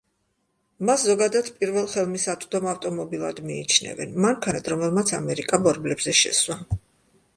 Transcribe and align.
მას 0.89 1.03
ზოგადად 1.09 1.51
პირველ 1.59 1.89
ხელმისაწვდომ 1.91 2.65
ავტომობილად 2.73 3.43
მიიჩნევენ, 3.49 4.17
მანქანად, 4.29 4.73
რომელმაც 4.75 5.15
„ამერიკა 5.23 5.61
ბორბლებზე 5.69 6.17
შესვა“. 6.23 6.59